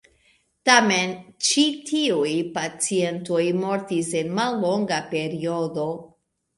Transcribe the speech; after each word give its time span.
Tamen 0.69 1.13
ĉi 1.49 1.65
tiuj 1.91 2.33
pacientoj 2.57 3.45
mortis 3.61 4.13
en 4.25 4.35
mallonga 4.43 5.03
periodo. 5.17 5.91